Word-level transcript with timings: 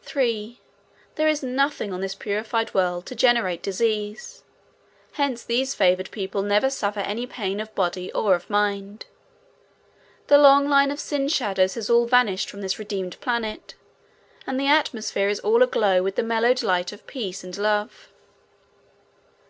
3. 0.00 0.58
There 1.16 1.28
is 1.28 1.42
nothing 1.42 1.92
on 1.92 2.00
this 2.00 2.14
purified 2.14 2.72
world 2.72 3.04
to 3.04 3.14
generate 3.14 3.60
disease; 3.62 4.42
hence 5.12 5.44
these 5.44 5.74
favored 5.74 6.10
people 6.10 6.40
never 6.40 6.70
suffer 6.70 7.00
any 7.00 7.26
pain 7.26 7.60
of 7.60 7.74
body 7.74 8.10
or 8.14 8.34
of 8.34 8.48
mind. 8.48 9.04
The 10.28 10.38
long 10.38 10.66
line 10.66 10.90
of 10.90 10.98
sin 10.98 11.28
shadows 11.28 11.74
has 11.74 11.90
all 11.90 12.06
vanished 12.06 12.48
from 12.48 12.62
this 12.62 12.78
redeemed 12.78 13.20
planet, 13.20 13.74
and 14.46 14.58
the 14.58 14.66
atmosphere 14.66 15.28
is 15.28 15.40
all 15.40 15.62
aglow 15.62 16.02
with 16.02 16.14
the 16.16 16.22
mellowed 16.22 16.62
light 16.62 16.90
of 16.90 17.06
peace 17.06 17.44
and 17.44 17.54
love. 17.58 18.08